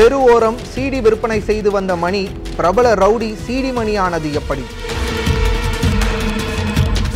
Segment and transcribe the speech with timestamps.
[0.00, 2.20] தெரு ஓரம் சீடி விற்பனை செய்து வந்த மணி
[2.58, 4.64] பிரபல ரவுடி சீடி மணியானது எப்படி?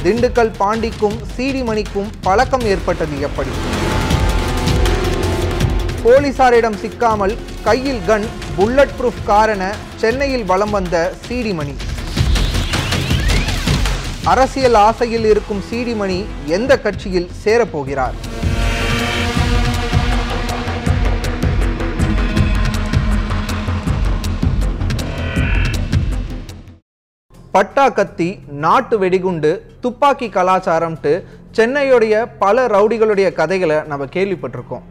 [0.02, 3.52] திண்டுக்கல் பாண்டிக்கும் சீடி மணிக்கும் பழக்கம் ஏற்பட்டது எப்படி?
[6.02, 8.26] போலீசாரிடம் சிக்காமல் கையில் கன்
[8.56, 9.62] புல்லட் ப்ரூஃப் காரண
[10.02, 10.96] சென்னையில் வலம் வந்த
[11.26, 11.76] சீடிமணி
[14.26, 18.16] அரசியல் ஆசையில் இருக்கும் சீடிமணி எந்த கட்சியில் சேரப்போகிறார்?
[27.54, 28.26] பட்டா கத்தி
[28.62, 29.50] நாட்டு வெடிகுண்டு
[29.82, 31.12] துப்பாக்கி கலாச்சாரம்ட்டு
[31.56, 34.84] சென்னையுடைய பல ரவுடிகளுடைய கதைகளை நம்ம கேள்விப்பட்டிருக்கோம்.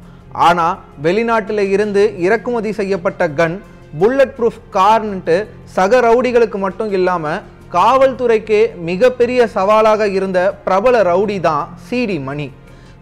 [0.47, 3.57] ஆனால் வெளிநாட்டில் இருந்து இறக்குமதி செய்யப்பட்ட கன்
[3.99, 5.37] புல்லட் ப்ரூஃப் கார்ன்ட்டு
[5.75, 7.43] சக ரவுடிகளுக்கு மட்டும் இல்லாமல்
[7.75, 12.47] காவல்துறைக்கே மிகப்பெரிய சவாலாக இருந்த பிரபல ரவுடி தான் சிடி மணி.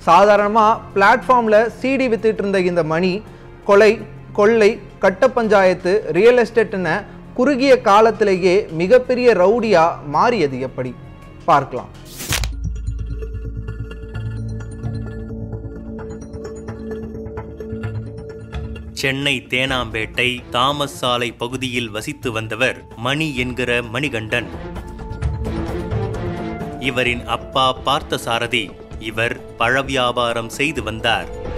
[0.07, 3.13] சாதாரணமாக பிளாட்ஃபார்மில் சிடி வித்துட்டு இருந்த இந்த மணி
[3.69, 3.93] கொலை
[4.37, 4.71] கொள்ளை
[5.03, 6.95] கட்ட பஞ்சாயத்து ரியல் எஸ்டேட்டுன்னு
[7.33, 10.95] குறுகிய காலத்திலேயே மிகப்பெரிய ரவுடியா மாறியது எப்படி?
[11.45, 11.89] பார்க்கலாம்.
[18.93, 24.47] சென்னை தேனாம்பேட்டை தாமஸ் சாலை பகுதியில் வசித்து வந்தவர் மணி என்கிற மணிகண்டன்.
[26.79, 31.49] இவரின் அப்பா பார்த்தசாரதி இவர் பழ வியாபாரம் செய்து வந்தார்.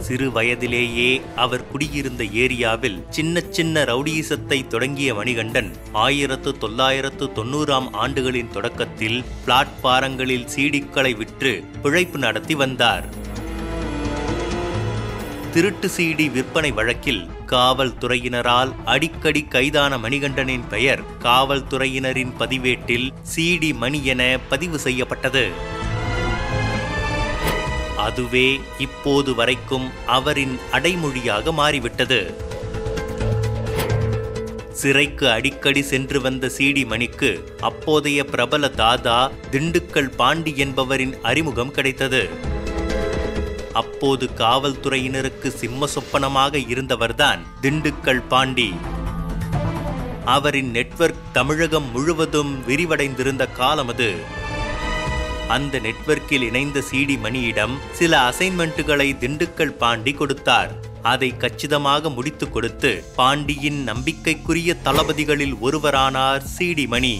[0.00, 9.24] சிறு வயதிலேயே அவர் குடியிருந்த ஏரியாவில் சின்ன சின்ன ரவுடியிசத்தை தொடங்கிய மணிகண்டன் ஆயிரத்து தொள்ளாயிரத்து தொண்ணூறாம் ஆண்டுகளின் தொடக்கத்தில்
[9.46, 13.08] பிளாட்பாரங்களில் சீடிக்களை விற்று பிழைப்பு நடத்தி வந்தார்.
[15.52, 24.78] திருட்டு சீடி விற்பனை வழக்கில் காவல்துறையினரால் அடிக்கடி கைதான மணிகண்டனின் பெயர் காவல்துறையினரின் பதிவேட்டில் சிடி மணி என பதிவு
[24.78, 25.76] செய்யப்பட்டது.
[28.08, 28.48] அதுவே
[28.86, 32.20] இப்போது வரைக்கும் அவரின் அடைமொழியாக மாறிவிட்டது.
[34.80, 37.30] சிறைக்கு அடிக்கடி சென்று வந்த சீடி மணிக்கு
[37.68, 39.18] அப்போதைய பிரபல தாதா
[39.52, 42.22] திண்டுக்கல் பாண்டி என்பவரின் அறிமுகம் கிடைத்தது.
[43.80, 48.70] அப்போது காவல்துறையினருக்கு சிம்ம சொப்பனமாக இருந்தவர்தான் திண்டுக்கல் பாண்டி.
[50.36, 54.10] அவரின் நெட்வொர்க் தமிழகம் முழுவதும் விரிவடைந்திருந்த காலம் அது
[55.54, 60.72] அந்த நெட்வொர்க்கில் இணைந்த சிடி மணியிடம் சில அசைன்மெண்ட்டுகளை திண்டுக்கல் பாண்டி கொடுத்தார்.
[61.12, 67.14] அதை கச்சிதமாக முடித்து கொடுத்து பாண்டியின் நம்பிக்கைக்குரிய தளபதிகளில் ஒருவரானார் சிடி மணி.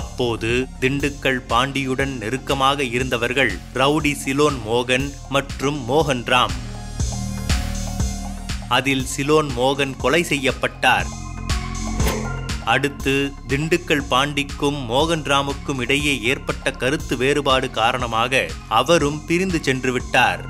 [0.00, 6.56] அப்போது திண்டுக்கல் பாண்டியுடன் நெருக்கமாக இருந்தவர்கள் ரவுடி சிலோன் மோகன் மற்றும் மோகன் ராம்
[8.68, 11.10] அதில் சிலோன் மோகன் கொலை செய்யப்பட்டார்.
[12.64, 20.44] அடுத்து திண்டுக்கல் பாண்டிக்கும் மோகன் ராமுக்கும் இடையே ஏற்பட்ட கருத்து வேறுபாடு காரணமாக அவரும் பிரிந்து சென்று விட்டார்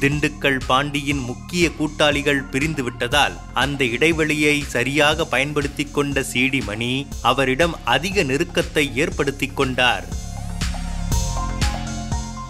[0.00, 8.22] திண்டுக்கல் பாண்டியின் முக்கிய கூட்டாளிகள் பிரிந்து விட்டதால் அந்த இடைவெளியை சரியாக பயன்படுத்தி கொண்ட சிடி மணி அவரிடம் அதிக
[8.22, 10.08] நெருக்கத்தை ஏற்படுத்தி கொண்டார்.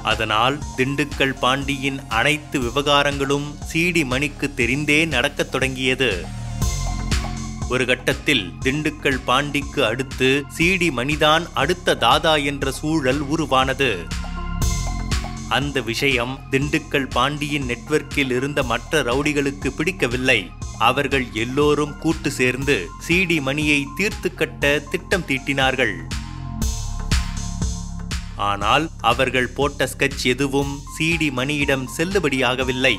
[0.03, 6.27] அதனால் திண்டுக்கல் பாண்டியின் அனைத்து விவகாரங்களும் சிடி மணிக்கு தெரிந்தே நடக்கத் தொடங்கியது.
[7.69, 14.07] ஒரு கட்டத்தில் திண்டுக்கல் பாண்டிக்கு அடுத்து சீடி மணிதான் அடுத்த தாதா என்ற சூழல் உருவானது.
[15.49, 20.51] அந்த விஷயம் திண்டுக்கல் பாண்டியின் நெட்வொர்க்கில் இருந்த மற்ற ரவுடிகளுக்கு பிடிக்கவில்லை.
[20.79, 25.97] அவர்கள் எல்லோரும் கூட்டு சேர்ந்து சிடி மணியை தீர்த்து கட்ட திட்டம் தீட்டினார்கள்.
[28.37, 32.97] ஆனால் அவர்கள் போட்ட ஸ்கெட்ச் எதுவும் சிடி மணியிடம் செல்லுபடியாகவில்லை.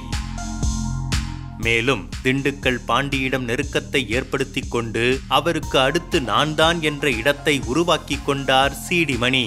[1.65, 5.05] மேலும் திண்டுக்கல் பாண்டியிடம் நெருக்கத்தை ஏற்படுத்தி கொண்டு
[5.37, 9.45] அவருக்கு அடுத்து நான் தான் என்ற இடத்தை உருவாக்கி கொண்டார் சிடி மணி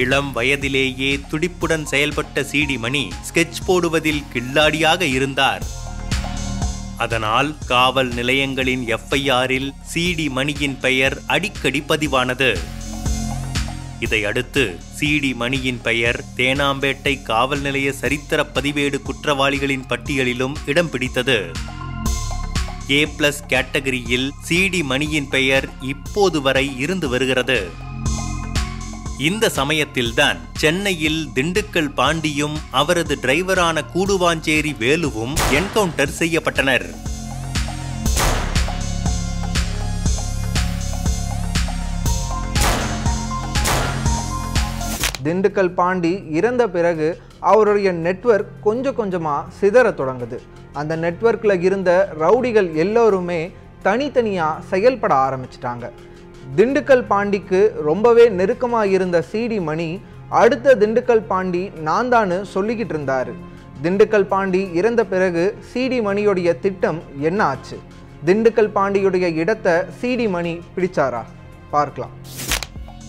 [0.00, 5.64] இளம் வயதிலேயே துடிப்புடன் செயல்பட்ட சிடி மணி ஸ்கெட்ச் போடுவதில் கில்லாடியாக இருந்தார்.
[7.04, 12.50] அதனால் காவல் நிலையங்களின் எஃப்ஐஆரில் சிடி மணியின் பெயர் அடிக்கடி பதிவானது.
[14.00, 21.52] இதையடுத்து சிடி மணியின் பெயர் தேனாம்பேட்டை காவல் நிலைய சரித்திர பதிவேடு குற்றவாளிகளின் பட்டியலிலும் இடம் பிடித்தது.
[22.90, 27.70] ஏ பிளஸ் கேட்டகரியில் சிடி மணியின் பெயர் இப்போது வரை இருந்து வருகிறது.
[29.18, 37.13] இந்த சமயத்தில்தான் சென்னையில் திண்டுக்கல் பாண்டியும் அவரது டிரைவரான கூடுவாஞ்சேரி வேலுவும் என்கவுண்டர் செய்யப்பட்டனர்.
[45.24, 47.18] திண்டுக்கல் பாண்டி இறந்த பிறகு
[47.50, 50.38] அவருடைய நெட்வொர்க் கொஞ்சம் கொஞ்சமாக சிதற தொடங்குது.
[50.72, 51.90] அந்த நெட்வொர்க்கில் இருந்த
[52.20, 53.40] ரவுடிகள் எல்லோருமே
[53.82, 55.88] தனித்தனியாக செயல்பட ஆரம்பிச்சிட்டாங்க.
[56.56, 63.34] திண்டுக்கல் பாண்டிக்கு ரொம்பவே நெருக்கமாக இருந்த சிடி மணி அடுத்த திண்டுக்கல் பாண்டி நான் தான்னு சொல்லிக்கிட்டு இருந்தாரு.
[63.82, 67.78] திண்டுக்கல் பாண்டி இறந்த பிறகு சிடி மணியுடைய திட்டம் என்ன ஆச்சு?
[68.26, 71.22] திண்டுக்கல் பாண்டியுடைய இடத்தை சிடி மணி பிடிச்சாரா?
[71.70, 72.14] பார்க்கலாம்.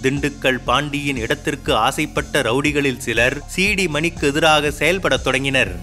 [0.02, 5.80] திண்டுக்கல் பாண்டியின் இடத்திற்கு ஆசைப்பட்ட ரவுடிகளில் சிலர் சிடி மணிக்கு எதிராக செயல்படத் தொடங்கினர்.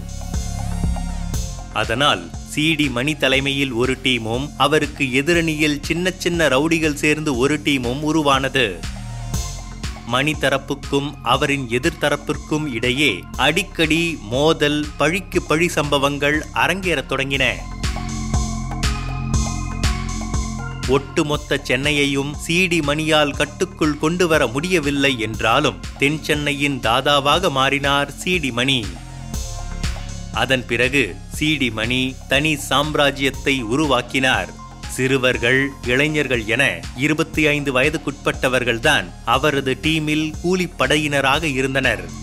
[1.73, 8.79] அதனால் சிடி மணி தலைமையில் ஒரு டீமும் அவருக்கு எதிரணியில் சின்ன சின்ன ரவுடிகள் சேர்ந்து ஒரு டீமும் உருவானது.
[10.07, 17.55] மணி தரப்புக்கும் அவரின் எதிர்த்தரப்பிற்கும் இடையே அடிக்கடி மோதல் பழிக்கு பழி சம்பவங்கள் அரங்கேறத் தொடங்கின.
[20.89, 28.87] ஒட்டுமொத்த சென்னையையும் சிடி மணியால் கட்டுக்குள் கொண்டு வர முடியவில்லை என்றாலும் தென் சென்னையின் தாதாவாக மாறினார் சிடி மணி.
[30.33, 34.49] அதன் பிறகு சிடி மணி தனி சாம்ராஜ்யத்தை உருவாக்கினார்.
[34.89, 42.21] சிறுவர்கள் இளைஞர்கள் என இருபத்தி ஐந்து வயதுக்குட்பட்டவர்கள்தான் அவரது டீமில் கூலிப்படையினராக இருந்தனர்.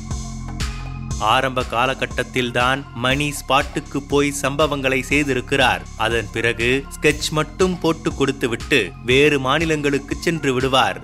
[1.19, 5.81] ஆரம்ப காலகட்டத்தில்தான் மணி ஸ்பாட்டுக்கு போய் சம்பவங்களை செய்திருக்கிறார்.
[5.97, 10.99] அதன் பிறகு ஸ்கெட்ச் மட்டும் போட்டு கொடுத்துவிட்டு வேறு மாநிலங்களுக்கு சென்று விடுவார்.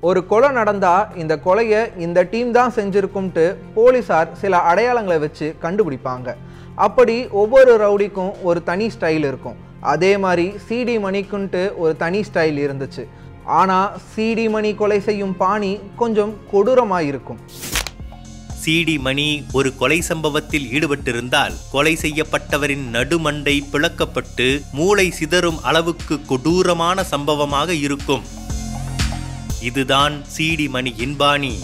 [0.00, 6.34] ஒரு கொலை நடந்தா இந்த கொலையை இந்த டீம் தான் செஞ்சிருக்கும்ட்டு போலீசார் சில அடையாளங்களை வச்சு கண்டுபிடிப்பாங்க.
[6.74, 9.56] அப்படி ஒவ்வொரு ரவுடிக்கும் ஒரு தனி ஸ்டைல் இருக்கும்.
[9.80, 13.04] அதே மாதிரி சிடி மணிக்குன்ட்டு ஒரு தனி ஸ்டைல் இருந்துச்சு.
[13.44, 17.40] ஆனால் சிடி மணி கொலை செய்யும் பாணி கொஞ்சம் கொடூரமாக இருக்கும்
[18.68, 27.74] சிடி மணி ஒரு கொலை சம்பவத்தில் ஈடுபட்டிருந்தால் கொலை செய்யப்பட்டவரின் நடுமண்டை பிளக்கப்பட்டு மூளை சிதறும் அளவுக்கு கொடூரமான சம்பவமாக
[27.74, 28.22] இருக்கும்.
[29.60, 31.58] இதுதான் சிடி மணி இன்பாணி.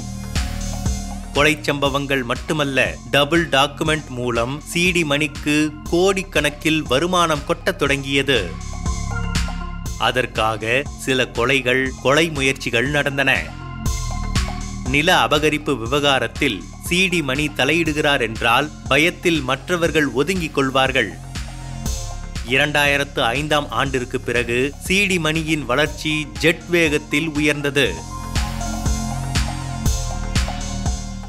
[1.32, 8.50] கொலை சம்பவங்கள் மட்டுமல்ல டபுள் டாக்குமெண்ட் மூலம் சிடி மணிக்கு கோடிக்கணக்கில் வருமானம் கொட்டத் தொடங்கியது.
[9.98, 13.62] அதற்காக சில கொலைகள் கொலை முயற்சிகள் நடந்தன.
[14.88, 21.12] நில அபகரிப்பு விவகாரத்தில் சிடி மணி தலையிடுகிறார் என்றால் பயத்தில் மற்றவர்கள் ஒதுங்கிக் கொள்வார்கள்.
[22.48, 27.94] இரண்டாயிரத்து ஐந்தாம் ஆண்டிற்கு பிறகு சிடி மணியின் வளர்ச்சி ஜெட் வேகத்தில் உயர்ந்தது.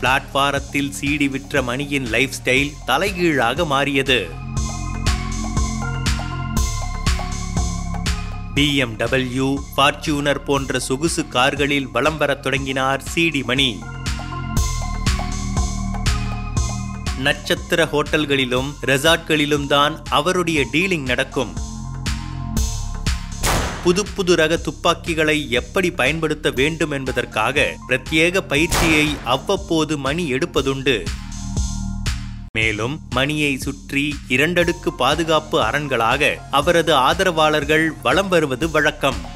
[0.01, 4.29] பிளாட்பாரத்தில் சிடி விற்ற மணியின் லைஃப் ஸ்டைல் தலைகீழாக மாறியது.
[8.55, 13.83] பிஎம்டபிள்யூ ஃபார்ச்சூனர் போன்ற சொகுசு கார்களில் வலம் வரத் தொடங்கினார் சிடி மணி.
[17.19, 21.53] நட்சத்திர ஹோட்டல்களிலும் ரெசார்ட்களிலும் தான் அவருடைய டீலிங் நடக்கும்.
[23.83, 31.03] புது புது ரக துப்பாக்கிகளை எப்படி பயன்படுத்த வேண்டும் என்பதற்காக பிரத்யேக பயிற்சியை அவ்வப்போது மணி எடுப்பதுண்டு.
[32.51, 39.33] மேலும் மணியை சுற்றி இரண்டடுக்கு பாதுகாப்பு அரண்களாக அவரது ஆதரவாளர்கள் வலம் வருவது வழக்கம்.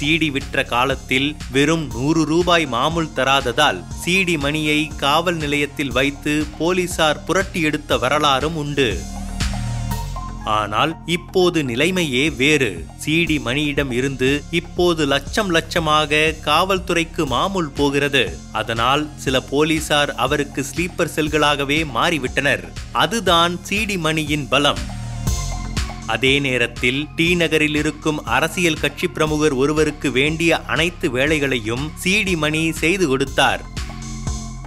[0.00, 7.60] சிடி விற்ற காலத்தில் வெறும் நூறு ரூபாய் மாமூல் தராததால் சிடி மணியை காவல் நிலையத்தில் வைத்து போலீசார் புரட்டி
[7.60, 8.98] எடுத்த வரலாறும் உண்டு.
[10.44, 12.86] ஆனால் இப்போது நிலைமையே வேறு.
[13.04, 18.38] சிடி மணியிடம் இருந்து இப்போது லட்சம் லட்சமாக காவல்துறைக்கு மாமூல் போகிறது.
[18.52, 22.64] அதனால் சில போலீசார் அவருக்கு ஸ்லீப்பர் செல்களாகவே மாறிவிட்டனர்.
[22.92, 24.93] அதுதான் சிடி மணியின் பலம்.
[26.06, 33.08] அதே நேரத்தில் டி நகரில் இருக்கும் அரசியல் கட்சி பிரமுகர் ஒருவருக்கு வேண்டிய அனைத்து வேலைகளையும் சிடி மணி செய்து
[33.08, 33.62] கொடுத்தார்.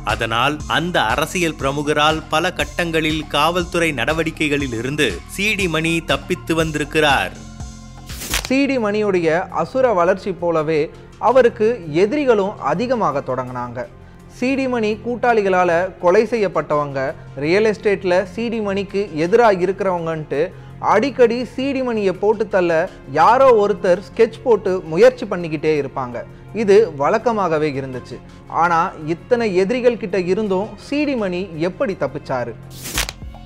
[0.04, 7.34] அதனால் அந்த அரசியல் பிரமுகரால் பல கட்டங்களில் காவல்துறை நடவடிக்கைகளில் இருந்து சிடி மணி தப்பித்து வந்திருக்கிறார்.
[8.50, 13.88] சிடி மணியுடைய அசுர வளர்ச்சி போலவே அவருக்கு எதிரிகளும் அதிகமாக தொடங்கினாங்க.
[14.40, 22.90] சிடி மணி கூட்டாளிகளால் கொலை செய்யப்பட்டவங்க ரியல் எஸ்டேட்டில் சிடி மணிக்கு எதிராக இருக்கிறவங்கன்ட்டு அடிக்கடி சீடிமணியை போட்டு தள்ள
[23.12, 26.18] யாரோ ஒருத்தர் ஸ்கெட்ச் போட்டு முயற்சி பண்ணிக்கிட்டே இருப்பாங்க.
[26.54, 28.18] இது வழக்கமாகவே இருந்துச்சு.
[28.48, 32.54] ஆனால் இத்தனை எதிரிகள் கிட்ட இருந்தும் சீடிமணி எப்படி தப்பிச்சாரு?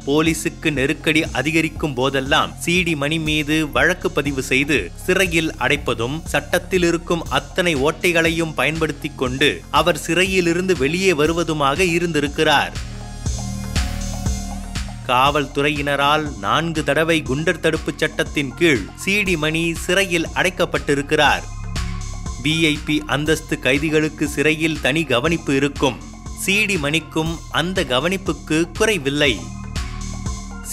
[0.05, 7.75] போலீசுக்கு நெருக்கடி அதிகரிக்கும் போதெல்லாம் சிடி மணி மீது வழக்கு பதிவு செய்து சிறையில் அடைப்பதும் சட்டத்தில் இருக்கும் அத்தனை
[7.75, 12.73] ஓட்டைகளையும் பயன்படுத்தி கொண்டு அவர் சிறையிலிருந்து வெளியே வருவதுமாக இருந்திருக்கிறார்.
[15.11, 21.43] காவல்துறையினரால் நான்கு தடவை குண்டர் தடுப்புச் சட்டத்தின் கீழ் சிடி மணி சிறையில் அடைக்கப்பட்டிருக்கிறார்.
[22.43, 25.97] விஐபி அந்தஸ்து கைதிகளுக்கு சிறையில் தனி கவனிப்பு இருக்கும்.
[26.45, 29.39] சிடி மணிக்கும் அந்த கவனிப்புக்கு குறைவில்லை.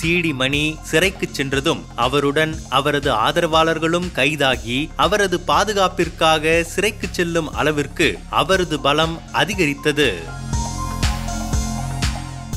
[0.01, 9.21] சிடி மணி சிறைக்கு சென்றதும் அவருடன் அவரது ஆதரவாளர்களும் கைதாகி அவரது பாதுகாப்பிற்காக சிறைக்கு செல்லும் அளவிற்கு அவரது பலம்
[9.33, 10.19] அதிகரித்தது.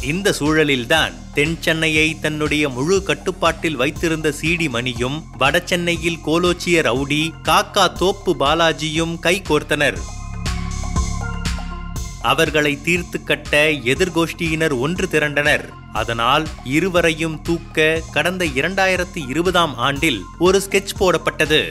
[0.01, 7.93] இந்த சூழலில்தான் தென் சென்னையை தன்னுடைய முழு கட்டுப்பாட்டில் வைத்திருந்த சிடி மணியும் வட சென்னையில் கோலோச்சிய ரவுடி காக்கா
[7.93, 10.00] தோப்பு பாலாஜியும் கைகோர்த்தனர்
[12.21, 15.69] அவர்களை தீர்த்து கட்ட எதிர்கோஷ்டியினர் ஒன்று திரண்டனர்.
[15.91, 21.61] அதனால் இருவரையும் தூக்க கடந்த இரண்டாயிரத்தி இருபதாம் ஆண்டில் ஒரு ஸ்கெட்ச் போடப்பட்டது.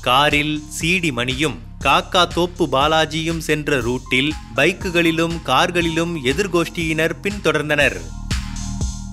[0.00, 7.96] காரில் சீடி மணியும் காக்கா தோப்பு பாலாஜியும் சென்ற ரூட்டில் பைக்குகளிலும் கார்களிலும் எதிர்கோஷ்டியினர் பின்தொடர்ந்தனர்.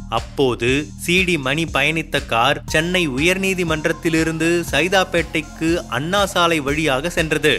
[0.09, 0.69] அப்போது
[1.05, 7.53] சிடி மணி பயணித்த கார் சென்னை உயர்நீதிமன்றத்திலிருந்து சைதாப்பேட்டைக்கு அண்ணா சாலை வழியாக சென்றது.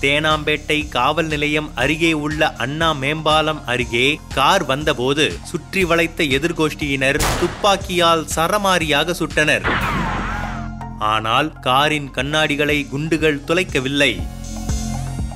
[0.00, 9.14] தேனாம்பேட்டை காவல் நிலையம் அருகே உள்ள அண்ணா மேம்பாலம் அருகே கார் வந்தபோது சுற்றி வளைத்த எதிர்கோஷ்டியினர் துப்பாக்கியால் சரமாரியாக
[9.20, 9.94] சுட்டனர்.
[10.98, 14.20] ஆனால் காரின் கண்ணாடிகளை குண்டுகள் துளைக்கவில்லை.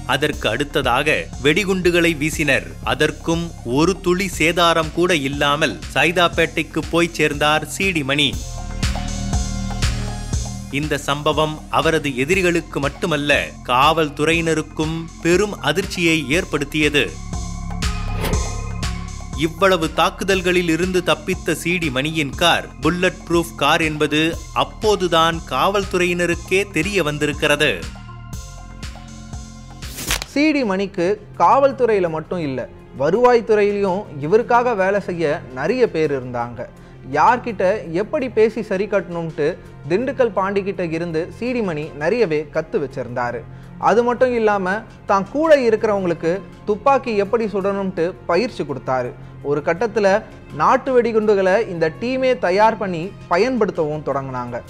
[0.07, 2.67] அதற்கு அடுத்ததாக வெடிகுண்டுகளை வீசினர்.
[2.85, 8.35] அதற்கும் ஒரு துளி சேதாரம் கூட இல்லாமல் சைதாப்பேட்டைக்கு போய் சேர்ந்தார் சீடி மணி
[10.71, 17.11] இந்த சம்பவம் அவரது எதிரிகளுக்கு மட்டுமல்ல காவல்துறையினருக்கும் பெரும் அதிர்ச்சியை ஏற்படுத்தியது.
[19.45, 22.65] இவ்வளவு தாக்குதல்களில் இருந்து தப்பித்த C D car
[23.27, 24.21] bulletproof car என்பது
[24.63, 27.71] அப்போதுதான் காவல்துறையினருக்கே தெரிய வந்திருக்கிறது.
[30.33, 31.07] சிடி மணிக்கு
[31.43, 32.67] காவல்துறையில் மட்டும் இல்லை
[33.03, 35.25] வருவாய்த்துறையிலையும் இவருக்காக வேலை செய்ய
[35.61, 36.61] நிறைய பேர் இருந்தாங்க.
[37.19, 37.65] யார்கிட்ட
[38.03, 39.49] எப்படி பேசி சரி கட்டணும்ட்டு
[39.91, 43.41] திண்டுக்கல் பாண்டிக்கிட்ட இருந்து சீடிமணி நிறையவே கற்று வச்சிருந்தாரு.
[43.89, 46.33] அது மட்டும் இல்லாமல் தான் கூட இருக்கிறவங்களுக்கு
[46.69, 49.11] துப்பாக்கி எப்படி சுடணும்ட்டு பயிற்சி கொடுத்தாரு.
[49.43, 50.23] ஒரு கட்டத்தில்
[50.55, 54.63] நாட்டு வெடிகுண்டுகளை இந்த டீமே தயார் பண்ணி பயன்படுத்தவும் தொடங்கினாங்க.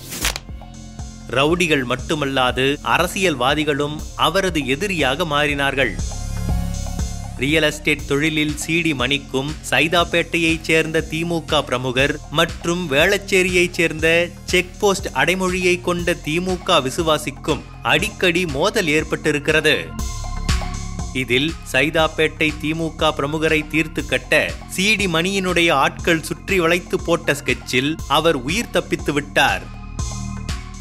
[1.30, 5.94] ரவுடிகள் மட்டுமல்லாது அரசியல்வாதிகளும் அவரது எதிரியாக மாறினார்கள்.
[7.36, 15.80] ரியல் எஸ்டேட் தொழிலில் சிடி மணிக்கும் சைதாப்பேட்டையைச் சேர்ந்த திமுக பிரமுகர் மற்றும் வேளச்சேரியைச் சேர்ந்த செக் போஸ்ட் அடைமொழியை
[15.80, 19.86] கொண்ட திமுக விசுவாசிக்கும் அடிக்கடி மோதல் ஏற்பட்டிருக்கிறது.
[21.14, 28.70] இதில் சைதாப்பேட்டை திமுக பிரமுகரை தீர்த்து கட்ட சிடி மணியினுடைய ஆட்கள் சுற்றி வளைத்து போட்ட ஸ்கெட்சில் அவர் உயிர்
[28.70, 29.62] தப்பித்து விட்டார்.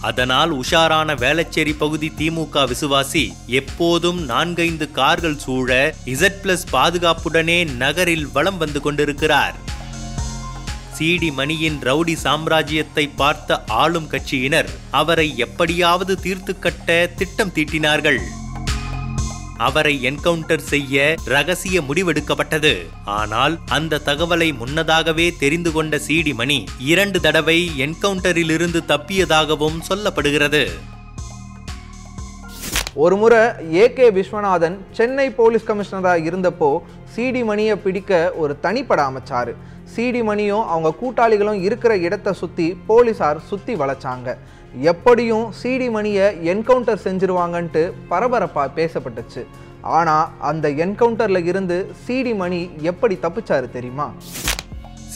[0.01, 8.57] அதனால் உஷாரான வேளச்சேரி பகுதி திமுக விசுவாசி எப்போதும் நான்கைந்து கார்கள் சூழ இசட் பிளஸ் பாதுகாப்புடனே நகரில் வலம்
[8.57, 9.53] வந்து கொண்டிருக்கிறார்.
[10.97, 18.19] சிடி மணியின் ரவுடி சாம்ராஜ்யத்தை பார்த்த ஆளும் கட்சியினர் அவரை எப்படியாவது தீர்த்து கட்ட திட்டம் தீட்டினார்கள்.
[19.67, 22.73] அவரை என்கவுண்டர் செய்ய ரகசிய முடிவெடுக்கப்பட்டது.
[23.19, 26.59] ஆனால் அந்த தகவலை முன்னதாகவே தெரிந்து கொண்ட சீடிமணி
[26.91, 30.63] இரண்டு தடவை என்கவுண்டரில் இருந்து தப்பியதாகவும் சொல்லப்படுகிறது.
[33.03, 33.41] ஒரு முறை
[33.81, 36.69] ஏகே விஸ்வநாதன் சென்னை போலீஸ் கமிஷனராக இருந்தப்போ
[37.15, 38.11] சிடி மணியை பிடிக்க
[38.41, 39.51] ஒரு தனிப்பட அமைச்சார்.
[39.93, 44.27] சிடி மணியும் அவங்க கூட்டாளிகளும் இருக்கிற இடத்தை சுற்றி போலீஸார் சுற்றி வளைச்சாங்க.
[44.73, 49.45] எப்படியும் சிடி மணியை என்கவுண்டர் செஞ்சிருவாங்கன்ட்டு பரபரப்பாக பேசப்பட்டுச்சு.
[49.81, 54.13] ஆனால் அந்த என்கவுண்டரில் இருந்து சிடி மணி எப்படி தப்பிச்சாரு தெரியுமா?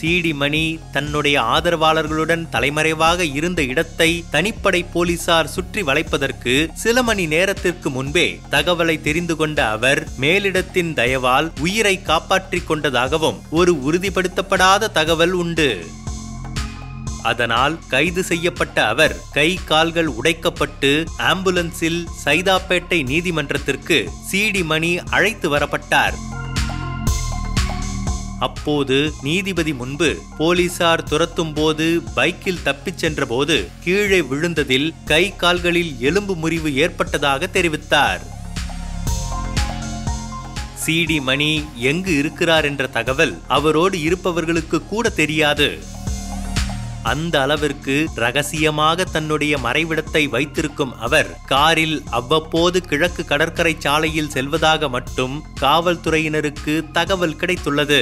[0.00, 8.38] சிடி மணி தன்னுடைய ஆதரவாளர்களுடன் தலைமறைவாக இருந்த இடத்தை தனிப்படை போலீசார் சுற்றி வளைப்பதற்கு சில மணி நேரத்திற்கு முன்பே
[8.50, 15.80] தகவலை தெரிந்து கொண்ட அவர் மேலிடத்தின் தயவால் உயிரை காப்பாற்றிக் கொண்டதாகவும் ஒரு உறுதிப்படுத்தப்படாத தகவல் உண்டு.
[17.30, 20.92] அதனால் கைது செய்யப்பட்ட அவர் கை கால்கள் உடைக்கப்பட்டு
[21.30, 23.98] ஆம்புலன்ஸில் சைதாப்பேட்டை நீதிமன்றத்திற்கு
[24.30, 26.16] சிடி மணி அழைத்து வரப்பட்டார்.
[28.38, 36.70] அப்போது நீதிபதி முன்பு போலீசார் துரத்தும் போது பைக்கில் தப்பிச் சென்றபோது கீழே விழுந்ததில் கை கால்களில் எலும்பு முறிவு
[36.84, 38.22] ஏற்பட்டதாக தெரிவித்தார்.
[40.84, 41.52] சிடி மணி
[41.90, 45.68] எங்கு இருக்கிறார் என்ற தகவல் அவரோடு இருப்பவர்களுக்கு கூட தெரியாது.
[47.04, 56.90] அந்த அளவிற்கு ரகசியமாக தன்னுடைய மறைவிடத்தை வைத்திருக்கும் அவர் காரில் அவ்வப்போது கிழக்கு கடற்கரை சாலையில் செல்வதாக மட்டும் காவல்துறையினருக்கு
[56.92, 58.00] தகவல் கிடைத்துள்ளது.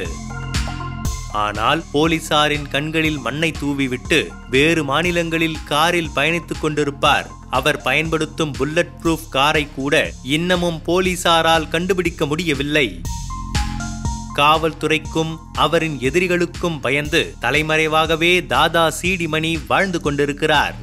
[1.32, 7.26] ஆனால் போலீசாரின் கண்களில் மண்ணை தூவிவிட்டு வேறு மாநிலங்களில் காரில் பயணித்துக் கொண்டிருப்பார்.
[7.50, 13.00] அவர் பயன்படுத்தும் புல்லட் ப்ரூஃப் காரை கூட இன்னமும் போலீசாரால் கண்டுபிடிக்க முடியவில்லை.
[14.38, 20.74] காவல்துறைக்கும் அவரின் எதிரிகளுக்கும் பயந்து தலைமறைவாகவே தாதா சீடிமணி வாழ்ந்து கொண்டிருக்கிறார்.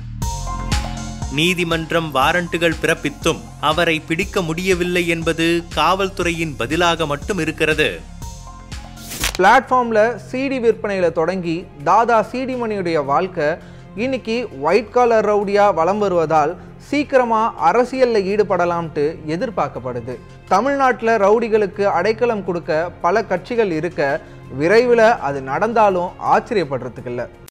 [1.31, 7.89] நீதிமன்றம் வாரண்டுகள் பிறப்பித்தும் அவரை பிடிக்க முடியவில்லை என்பது காவல்துறையின் பதிலாக மட்டும் இருக்கிறது.
[9.37, 13.49] பிளாட்ஃபார்மில் சிடி விற்பனையில் தொடங்கி தாதா சிடிமணியுடைய வாழ்க்கை
[13.95, 16.51] இன்னைக்கு ஒயிட் காலர் ரவுடியாக வலம் வருவதால்
[16.89, 19.03] சீக்கிரமாக அரசியலில் ஈடுபடலாம்ட்டு
[19.35, 20.13] எதிர்பார்க்கப்படுது.
[20.53, 24.01] தமிழ்நாட்டில் ரவுடிகளுக்கு அடைக்கலம் கொடுக்க பல கட்சிகள் இருக்க
[24.61, 27.25] விரைவில் அது நடந்தாலும் ஆச்சரியப்படுறதுக்கு இல்லை.